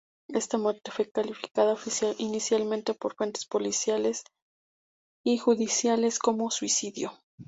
Esta 0.29 0.57
muerte 0.57 0.89
fue 0.89 1.11
calificada 1.11 1.77
inicialmente 2.17 2.95
por 2.95 3.13
fuentes 3.13 3.45
policiales 3.45 4.23
y 5.23 5.37
judiciales 5.37 6.17
como 6.17 6.49
suicidio. 6.49 7.11